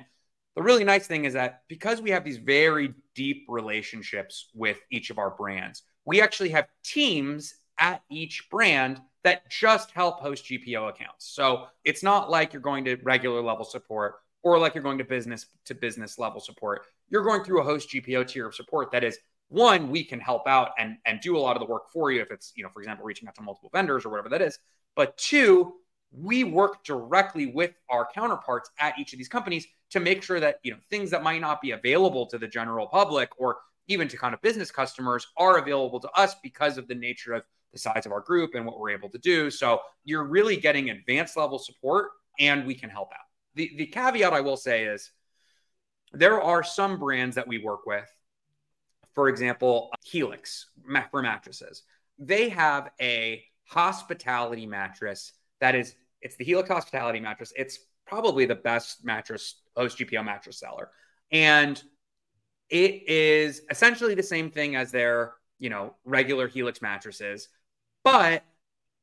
[0.56, 5.10] the really nice thing is that because we have these very deep relationships with each
[5.10, 10.90] of our brands, we actually have teams at each brand that just help host GPO
[10.90, 11.28] accounts.
[11.34, 15.06] So it's not like you're going to regular level support or like you're going to
[15.06, 16.86] business to business level support.
[17.10, 20.48] You're going through a host GPO tier of support that is one, we can help
[20.48, 22.70] out and, and do a lot of the work for you if it's, you know,
[22.74, 24.58] for example, reaching out to multiple vendors or whatever that is.
[24.96, 25.74] But two,
[26.12, 30.60] we work directly with our counterparts at each of these companies to make sure that,
[30.64, 34.18] you know, things that might not be available to the general public or even to
[34.18, 38.06] kind of business customers are available to us because of the nature of the size
[38.06, 39.50] of our group and what we're able to do.
[39.50, 43.26] So you're really getting advanced level support and we can help out.
[43.56, 45.12] The, the caveat I will say is
[46.14, 48.10] there are some brands that we work with.
[49.14, 50.68] For example, Helix
[51.12, 51.84] for mattresses.
[52.18, 57.54] They have a hospitality mattress that is, it's the Helix hospitality mattress.
[57.56, 60.90] It's probably the best mattress, host GPO mattress seller.
[61.32, 61.82] And
[62.74, 67.50] it is essentially the same thing as their, you know, regular Helix mattresses,
[68.04, 68.44] but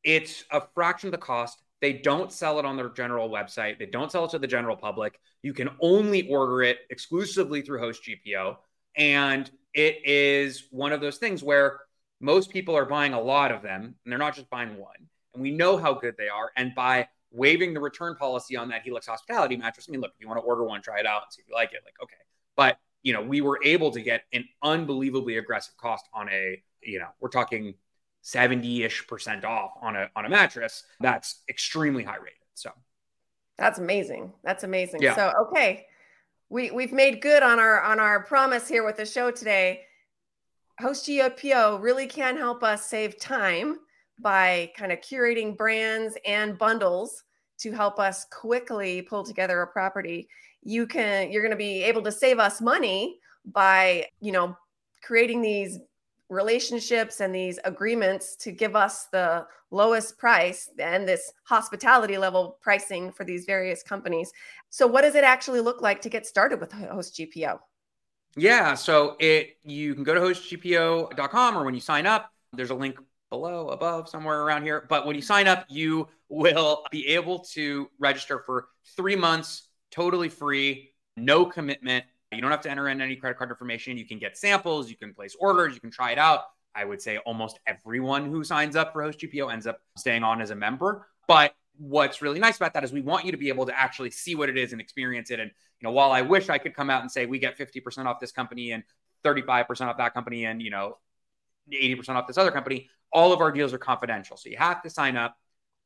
[0.03, 1.63] it's a fraction of the cost.
[1.81, 3.79] They don't sell it on their general website.
[3.79, 5.21] They don't sell it to the general public.
[5.43, 8.57] You can only order it exclusively through Host GPO.
[8.97, 11.79] And it is one of those things where
[12.21, 15.07] most people are buying a lot of them and they're not just buying one.
[15.33, 16.51] And we know how good they are.
[16.57, 20.21] And by waiving the return policy on that Helix hospitality mattress, I mean, look, if
[20.21, 21.83] you want to order one, try it out and see if you like it.
[21.85, 22.17] Like, okay.
[22.57, 26.99] But, you know, we were able to get an unbelievably aggressive cost on a, you
[26.99, 27.75] know, we're talking
[28.25, 32.71] 70-ish percent off on a on a mattress that's extremely high rated so.
[33.57, 34.33] That's amazing.
[34.43, 35.03] That's amazing.
[35.03, 35.17] Yeah.
[35.17, 35.87] so okay.
[36.49, 39.83] We we've made good on our on our promise here with the show today.
[40.79, 43.79] Host gpo really can help us save time
[44.19, 47.23] by kind of curating brands and bundles
[47.61, 50.29] to help us quickly pull together a property
[50.63, 54.57] you can you're going to be able to save us money by you know
[55.03, 55.79] creating these
[56.29, 63.11] relationships and these agreements to give us the lowest price and this hospitality level pricing
[63.11, 64.33] for these various companies.
[64.71, 67.59] So what does it actually look like to get started with Host GPO?
[68.37, 72.75] Yeah, so it you can go to hostgpo.com or when you sign up, there's a
[72.75, 72.99] link
[73.31, 74.87] below, above, somewhere around here.
[74.89, 80.29] But when you sign up, you will be able to register for 3 months totally
[80.29, 83.97] free, no commitment you don't have to enter in any credit card information.
[83.97, 86.43] You can get samples, you can place orders, you can try it out.
[86.75, 90.41] I would say almost everyone who signs up for Host GPO ends up staying on
[90.41, 91.09] as a member.
[91.27, 94.13] But what's really nice about that is we want you to be able to actually
[94.13, 95.41] see what it is and experience it.
[95.41, 98.07] And you know, while I wish I could come out and say we get 50%
[98.07, 98.85] off this company and
[99.25, 100.99] 35% off that company and you know
[101.73, 104.37] 80% off this other company, all of our deals are confidential.
[104.37, 105.37] So you have to sign up,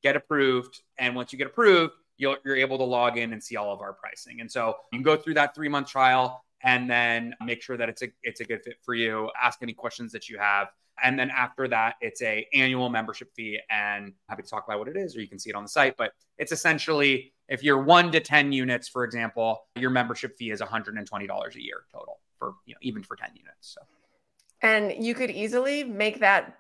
[0.02, 3.56] get approved, and once you get approved, you are able to log in and see
[3.56, 4.40] all of our pricing.
[4.40, 7.88] And so you can go through that three month trial and then make sure that
[7.88, 9.30] it's a it's a good fit for you.
[9.40, 10.68] Ask any questions that you have.
[11.02, 13.58] And then after that, it's a annual membership fee.
[13.68, 15.68] And happy to talk about what it is, or you can see it on the
[15.68, 15.96] site.
[15.96, 20.60] But it's essentially if you're one to 10 units, for example, your membership fee is
[20.60, 23.74] $120 a year total for you know, even for 10 units.
[23.74, 23.80] So
[24.62, 26.58] and you could easily make that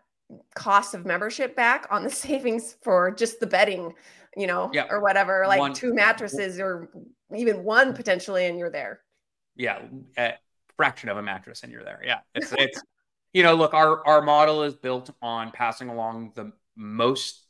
[0.54, 3.94] cost of membership back on the savings for just the bedding
[4.36, 4.86] you know, yeah.
[4.90, 6.88] or whatever, like one, two mattresses or
[7.34, 9.00] even one potentially, and you're there.
[9.56, 9.82] Yeah,
[10.16, 10.34] a
[10.76, 12.00] fraction of a mattress, and you're there.
[12.04, 12.82] Yeah, it's it's
[13.32, 17.46] you know, look, our our model is built on passing along the most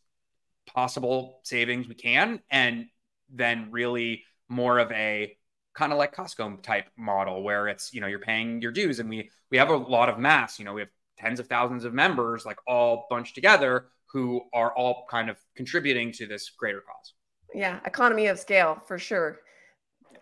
[0.66, 2.86] possible savings we can, and
[3.30, 5.36] then really more of a
[5.74, 9.08] kind of like Costco type model where it's you know you're paying your dues, and
[9.08, 10.58] we we have a lot of mass.
[10.58, 14.74] You know, we have tens of thousands of members like all bunched together who are
[14.76, 17.14] all kind of contributing to this greater cause.
[17.54, 19.40] Yeah, economy of scale for sure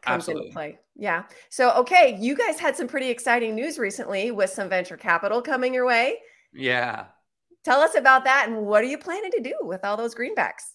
[0.02, 0.46] comes Absolutely.
[0.46, 0.78] into play.
[0.96, 1.24] Yeah.
[1.48, 5.72] So, okay, you guys had some pretty exciting news recently with some venture capital coming
[5.72, 6.16] your way.
[6.52, 7.06] Yeah.
[7.64, 10.74] Tell us about that and what are you planning to do with all those greenbacks?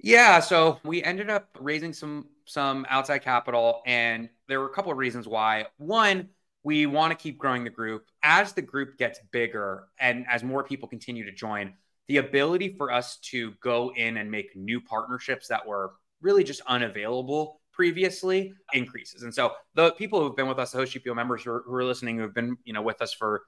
[0.00, 4.92] Yeah, so we ended up raising some some outside capital and there were a couple
[4.92, 5.66] of reasons why.
[5.78, 6.28] One,
[6.64, 8.06] we want to keep growing the group.
[8.22, 11.74] As the group gets bigger and as more people continue to join,
[12.08, 16.62] the ability for us to go in and make new partnerships that were really just
[16.66, 19.22] unavailable previously increases.
[19.22, 21.74] And so the people who've been with us, the host GPO members who are, who
[21.74, 23.42] are listening, who've been, you know, with us for,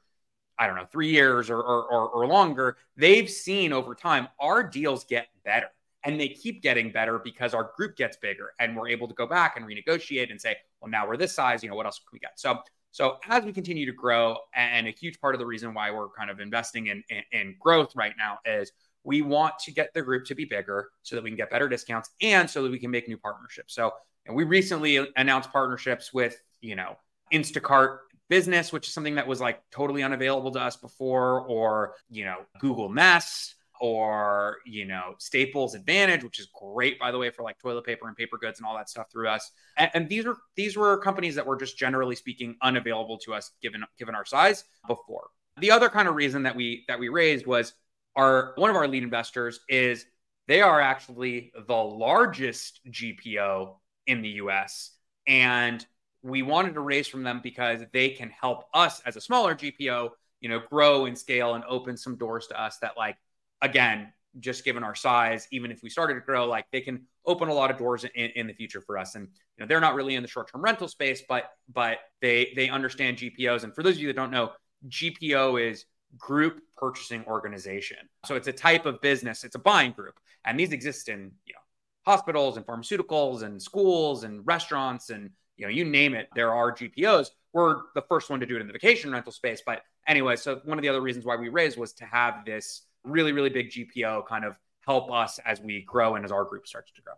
[0.59, 4.63] I don't know, three years or, or, or, or longer, they've seen over time our
[4.63, 5.69] deals get better
[6.05, 9.27] and they keep getting better because our group gets bigger and we're able to go
[9.27, 12.09] back and renegotiate and say, well, now we're this size, you know, what else can
[12.13, 12.39] we get?
[12.39, 12.59] So
[12.97, 16.09] so as we continue to grow, and a huge part of the reason why we're
[16.09, 18.73] kind of investing in, in, in growth right now is
[19.05, 21.69] we want to get the group to be bigger so that we can get better
[21.69, 23.75] discounts and so that we can make new partnerships.
[23.75, 23.93] So,
[24.25, 26.97] and we recently announced partnerships with, you know,
[27.35, 27.99] Instacart
[28.31, 32.47] business, which is something that was like totally unavailable to us before, or, you know,
[32.61, 37.59] Google Nest, or you know Staples Advantage, which is great by the way for like
[37.59, 39.51] toilet paper and paper goods and all that stuff through us.
[39.77, 43.53] And, and these were these were companies that were just generally speaking unavailable to us
[43.63, 45.29] given given our size before.
[45.59, 47.75] The other kind of reason that we that we raised was
[48.15, 50.07] our one of our lead investors is
[50.49, 54.93] they are actually the largest GPO in the US
[55.27, 55.85] and
[56.23, 60.11] we wanted to raise from them because they can help us as a smaller GPO,
[60.41, 63.17] you know, grow and scale and open some doors to us that like
[63.63, 67.49] again, just given our size, even if we started to grow, like they can open
[67.49, 69.15] a lot of doors in, in the future for us.
[69.15, 72.69] And you know, they're not really in the short-term rental space, but but they they
[72.69, 73.65] understand GPOs.
[73.65, 74.53] And for those of you that don't know,
[74.89, 75.87] GPO is
[76.19, 77.99] group purchasing organization.
[78.27, 80.19] So it's a type of business, it's a buying group.
[80.45, 81.61] And these exist in, you know,
[82.05, 86.71] hospitals and pharmaceuticals and schools and restaurants and you know, you name it, there are
[86.71, 87.29] GPOs.
[87.53, 89.63] We're the first one to do it in the vacation rental space.
[89.65, 92.83] But anyway, so one of the other reasons why we raised was to have this
[93.07, 96.67] really, really big GPO kind of help us as we grow and as our group
[96.67, 97.15] starts to grow.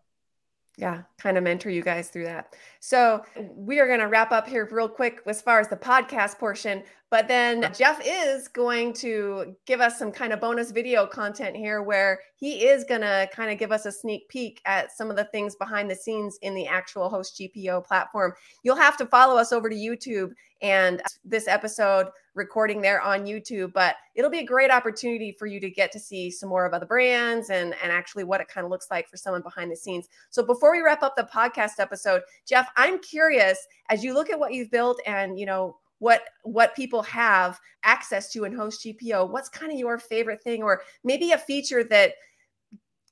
[0.78, 2.54] Yeah, kind of mentor you guys through that.
[2.78, 3.24] So
[3.56, 6.84] we are going to wrap up here real quick as far as the podcast portion.
[7.10, 11.82] But then Jeff is going to give us some kind of bonus video content here
[11.82, 15.16] where he is going to kind of give us a sneak peek at some of
[15.16, 18.34] the things behind the scenes in the actual Host GPO platform.
[18.62, 23.72] You'll have to follow us over to YouTube and this episode recording there on YouTube,
[23.72, 26.74] but it'll be a great opportunity for you to get to see some more of
[26.74, 29.76] other brands and, and actually what it kind of looks like for someone behind the
[29.76, 30.08] scenes.
[30.28, 34.38] So before we wrap up the podcast episode, Jeff, I'm curious as you look at
[34.38, 39.28] what you've built and, you know, what what people have access to in host gpo
[39.28, 42.12] what's kind of your favorite thing or maybe a feature that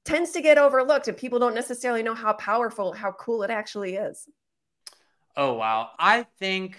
[0.07, 3.97] tends to get overlooked and people don't necessarily know how powerful how cool it actually
[3.97, 4.29] is.
[5.37, 5.91] Oh wow.
[5.99, 6.79] I think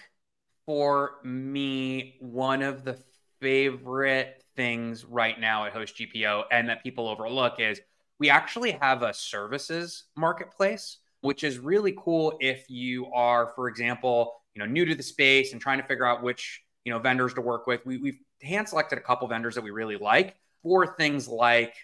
[0.65, 2.97] for me one of the
[3.39, 7.79] favorite things right now at host gpo and that people overlook is
[8.17, 14.36] we actually have a services marketplace which is really cool if you are for example
[14.57, 17.35] you know new to the space and trying to figure out which you know vendors
[17.35, 17.85] to work with.
[17.85, 21.75] We, we've hand selected a couple vendors that we really like for things like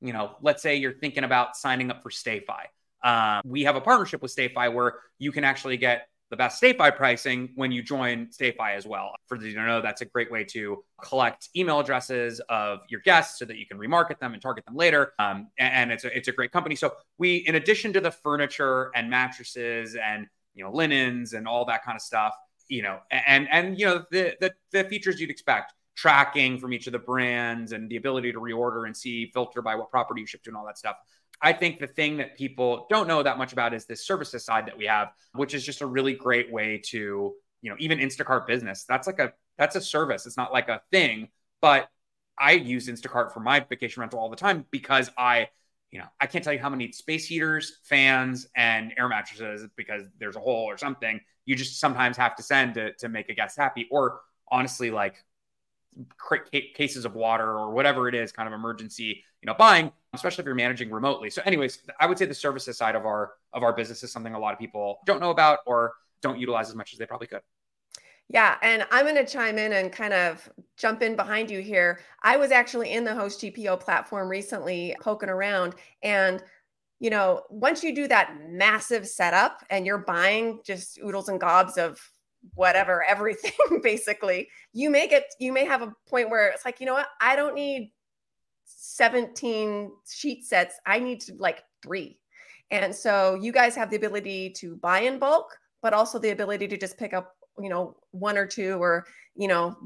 [0.00, 2.64] you know let's say you're thinking about signing up for StayFi.
[3.04, 6.96] Um, we have a partnership with StayFi where you can actually get the best StayFi
[6.96, 9.12] pricing when you join StayFi as well.
[9.28, 13.00] For those you don't know, that's a great way to collect email addresses of your
[13.02, 15.12] guests so that you can remarket them and target them later.
[15.20, 16.74] Um, and it's a, it's a great company.
[16.74, 20.26] So we, in addition to the furniture and mattresses and
[20.56, 22.34] you know linens and all that kind of stuff
[22.68, 26.86] you know and and you know the the, the features you'd expect tracking from each
[26.86, 30.26] of the brands and the ability to reorder and see filter by what property you
[30.26, 30.96] ship to and all that stuff
[31.40, 34.66] I think the thing that people don't know that much about is this services side
[34.66, 38.46] that we have, which is just a really great way to, you know, even Instacart
[38.46, 38.84] business.
[38.88, 40.26] That's like a that's a service.
[40.26, 41.28] It's not like a thing,
[41.60, 41.88] but
[42.38, 45.48] I use Instacart for my vacation rental all the time because I
[45.90, 50.04] you know, I can't tell you how many space heaters, fans, and air mattresses because
[50.18, 51.20] there's a hole or something.
[51.44, 54.20] You just sometimes have to send to, to make a guest happy, or
[54.50, 55.24] honestly, like
[56.74, 60.46] cases of water or whatever it is, kind of emergency, you know, buying, especially if
[60.46, 61.30] you're managing remotely.
[61.30, 64.34] So, anyways, I would say the services side of our of our business is something
[64.34, 67.28] a lot of people don't know about or don't utilize as much as they probably
[67.28, 67.42] could.
[68.28, 72.00] Yeah, and I'm going to chime in and kind of jump in behind you here.
[72.22, 76.42] I was actually in the Host GPO platform recently poking around and
[76.98, 81.76] you know, once you do that massive setup and you're buying just oodles and gobs
[81.76, 82.00] of
[82.54, 83.52] whatever, everything
[83.82, 87.08] basically, you may get you may have a point where it's like, you know what?
[87.20, 87.92] I don't need
[88.64, 90.76] 17 sheet sets.
[90.86, 92.18] I need to like 3.
[92.70, 96.66] And so you guys have the ability to buy in bulk, but also the ability
[96.68, 99.76] to just pick up you know one or two or you know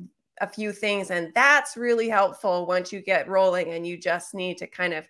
[0.40, 1.10] a few things.
[1.10, 5.08] And that's really helpful once you get rolling and you just need to kind of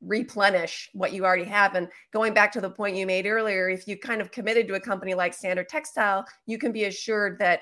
[0.00, 1.74] replenish what you already have.
[1.74, 4.74] And going back to the point you made earlier if you kind of committed to
[4.74, 7.60] a company like standard textile you can be assured that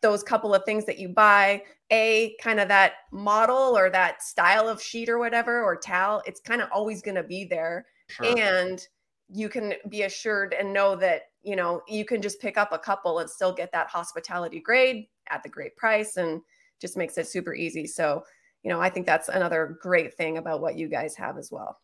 [0.00, 4.68] those couple of things that you buy a kind of that model or that style
[4.68, 7.86] of sheet or whatever or towel it's kind of always going to be there.
[8.08, 8.38] Sure.
[8.38, 8.86] and
[9.28, 12.78] you can be assured and know that you know, you can just pick up a
[12.78, 16.42] couple and still get that hospitality grade at the great price and
[16.80, 17.86] just makes it super easy.
[17.86, 18.24] So,
[18.64, 21.78] you know, I think that's another great thing about what you guys have as well.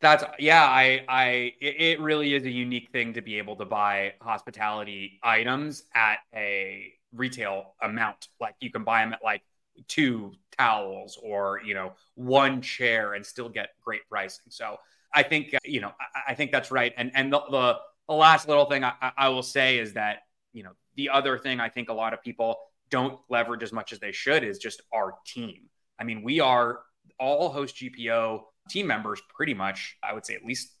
[0.00, 4.12] That's yeah, I I it really is a unique thing to be able to buy
[4.20, 8.28] hospitality items at a retail amount.
[8.40, 9.42] Like you can buy them at like
[9.88, 14.44] two towels or you know one chair and still get great pricing.
[14.50, 14.76] So
[15.14, 16.92] I think uh, you know I, I think that's right.
[16.96, 17.78] And and the, the
[18.08, 20.20] the last little thing I, I will say is that,
[20.52, 22.56] you know, the other thing I think a lot of people
[22.90, 25.68] don't leverage as much as they should is just our team.
[25.98, 26.80] I mean, we are
[27.20, 30.72] all host GPO team members, pretty much, I would say at least,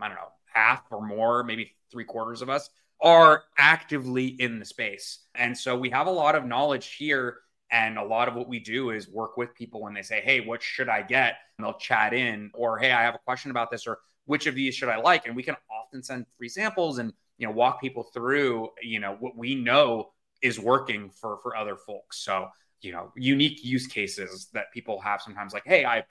[0.00, 2.68] I don't know, half or more, maybe three quarters of us
[3.00, 5.20] are actively in the space.
[5.34, 7.38] And so we have a lot of knowledge here.
[7.72, 10.40] And a lot of what we do is work with people when they say, Hey,
[10.40, 11.36] what should I get?
[11.58, 14.54] And they'll chat in, or Hey, I have a question about this, or which of
[14.54, 15.26] these should I like?
[15.26, 19.16] And we can often send free samples and, you know, walk people through, you know,
[19.18, 20.12] what we know
[20.42, 22.18] is working for for other folks.
[22.18, 22.48] So,
[22.82, 26.04] you know, unique use cases that people have sometimes like, Hey, I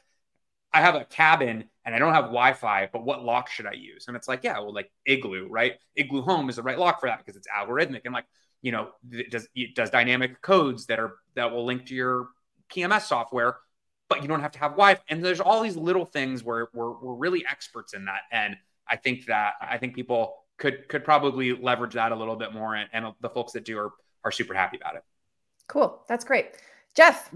[0.74, 4.06] I have a cabin and I don't have Wi-Fi, but what lock should I use?
[4.08, 5.74] And it's like, yeah, well, like Igloo, right?
[5.96, 8.26] Igloo Home is the right lock for that because it's algorithmic and like,
[8.62, 12.28] you know, it does it does dynamic codes that are that will link to your
[12.74, 13.58] PMS software,
[14.10, 15.02] but you don't have to have Wi-Fi.
[15.10, 18.22] And there's all these little things where we're we're really experts in that.
[18.32, 18.56] And
[18.88, 22.76] I think that I think people could could probably leverage that a little bit more.
[22.76, 23.92] And, and the folks that do are
[24.24, 25.04] are super happy about it.
[25.68, 26.04] Cool.
[26.08, 26.52] That's great.
[26.94, 27.32] Jeff,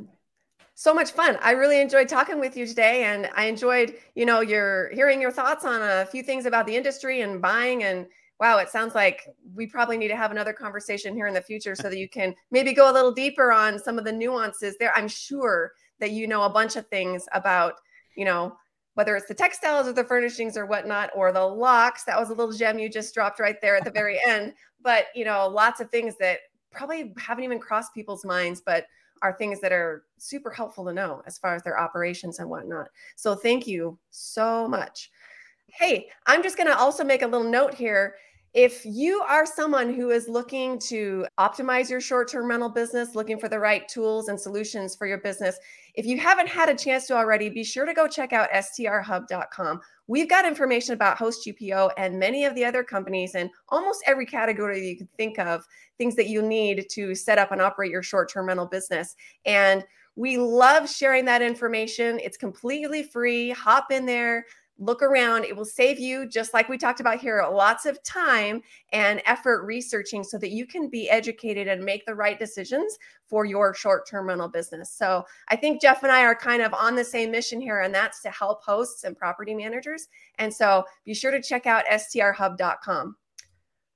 [0.76, 1.38] so much fun.
[1.42, 5.32] I really enjoyed talking with you today and I enjoyed, you know, your hearing your
[5.32, 8.08] thoughts on a few things about the industry and buying and
[8.40, 11.76] wow, it sounds like we probably need to have another conversation here in the future
[11.76, 14.92] so that you can maybe go a little deeper on some of the nuances there.
[14.96, 17.76] I'm sure that you know a bunch of things about,
[18.16, 18.58] you know,
[18.96, 22.04] whether it's the textiles or the furnishings or whatnot, or the locks.
[22.06, 24.54] That was a little gem you just dropped right there at the very end.
[24.82, 26.40] But, you know, lots of things that
[26.72, 28.86] probably haven't even crossed people's minds, but
[29.22, 32.90] are things that are super helpful to know as far as their operations and whatnot.
[33.16, 35.10] So thank you so much.
[35.78, 38.16] Hey, I'm just going to also make a little note here.
[38.54, 43.38] If you are someone who is looking to optimize your short term rental business, looking
[43.38, 45.60] for the right tools and solutions for your business,
[45.96, 49.82] if you haven't had a chance to already, be sure to go check out strhub.com.
[50.08, 54.26] We've got information about Host GPO and many of the other companies and almost every
[54.26, 55.66] category you could think of,
[55.98, 59.18] things that you need to set up and operate your short term rental business.
[59.46, 59.84] And
[60.16, 62.22] we love sharing that information.
[62.24, 63.50] It's completely free.
[63.50, 64.46] Hop in there
[64.78, 65.46] look around.
[65.46, 68.62] It will save you, just like we talked about here, lots of time
[68.92, 72.98] and effort researching so that you can be educated and make the right decisions
[73.28, 74.92] for your short term rental business.
[74.92, 77.94] So I think Jeff and I are kind of on the same mission here, and
[77.94, 80.08] that's to help hosts and property managers.
[80.40, 83.16] And so be sure to check out strhub.com.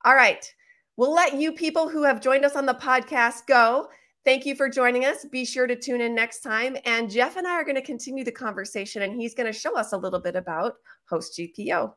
[0.05, 0.53] All right.
[0.95, 3.87] We'll let you people who have joined us on the podcast go.
[4.25, 5.25] Thank you for joining us.
[5.25, 6.75] Be sure to tune in next time.
[6.85, 9.77] And Jeff and I are going to continue the conversation, and he's going to show
[9.77, 10.75] us a little bit about
[11.09, 11.93] Host GPO.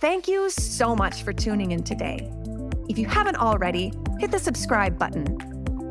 [0.00, 2.30] Thank you so much for tuning in today.
[2.88, 5.26] If you haven't already, hit the subscribe button.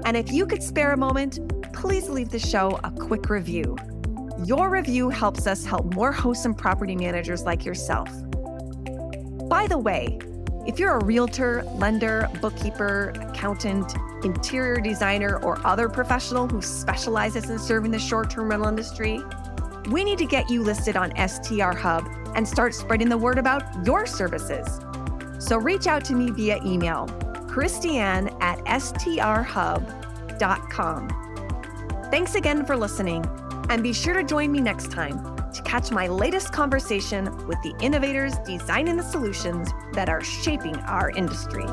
[0.06, 1.40] And if you could spare a moment,
[1.74, 3.76] please leave the show a quick review.
[4.46, 8.10] Your review helps us help more hosts and property managers like yourself.
[9.50, 10.20] By the way,
[10.66, 13.94] if you're a realtor, lender, bookkeeper, accountant,
[14.24, 19.22] interior designer, or other professional who specializes in serving the short term rental industry,
[19.92, 23.86] we need to get you listed on STR Hub and start spreading the word about
[23.86, 24.80] your services.
[25.38, 27.06] So reach out to me via email,
[27.48, 29.90] Christianne at strhub.com.
[32.12, 33.24] Thanks again for listening,
[33.70, 37.74] and be sure to join me next time to catch my latest conversation with the
[37.82, 41.66] innovators designing the solutions that are shaping our industry.